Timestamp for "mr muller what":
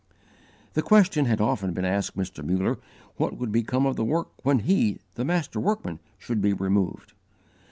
2.17-3.37